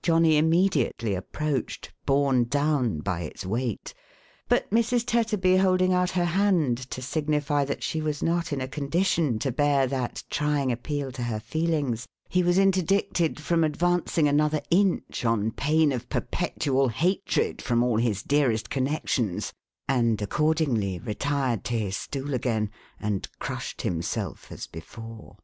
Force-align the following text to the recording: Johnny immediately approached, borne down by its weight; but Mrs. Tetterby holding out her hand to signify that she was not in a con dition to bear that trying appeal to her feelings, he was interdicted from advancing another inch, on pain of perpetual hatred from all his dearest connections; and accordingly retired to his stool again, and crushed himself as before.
Johnny 0.00 0.36
immediately 0.38 1.12
approached, 1.16 1.92
borne 2.06 2.44
down 2.44 3.00
by 3.00 3.22
its 3.22 3.44
weight; 3.44 3.94
but 4.48 4.70
Mrs. 4.70 5.04
Tetterby 5.04 5.56
holding 5.56 5.92
out 5.92 6.10
her 6.12 6.24
hand 6.24 6.78
to 6.90 7.02
signify 7.02 7.64
that 7.64 7.82
she 7.82 8.00
was 8.00 8.22
not 8.22 8.52
in 8.52 8.60
a 8.60 8.68
con 8.68 8.88
dition 8.88 9.40
to 9.40 9.50
bear 9.50 9.88
that 9.88 10.22
trying 10.30 10.70
appeal 10.70 11.10
to 11.10 11.24
her 11.24 11.40
feelings, 11.40 12.06
he 12.28 12.44
was 12.44 12.58
interdicted 12.58 13.40
from 13.40 13.64
advancing 13.64 14.28
another 14.28 14.62
inch, 14.70 15.24
on 15.24 15.50
pain 15.50 15.90
of 15.90 16.08
perpetual 16.08 16.86
hatred 16.86 17.60
from 17.60 17.82
all 17.82 17.96
his 17.98 18.22
dearest 18.22 18.70
connections; 18.70 19.52
and 19.88 20.22
accordingly 20.22 21.00
retired 21.00 21.64
to 21.64 21.76
his 21.76 21.96
stool 21.96 22.34
again, 22.34 22.70
and 23.00 23.28
crushed 23.40 23.82
himself 23.82 24.52
as 24.52 24.68
before. 24.68 25.38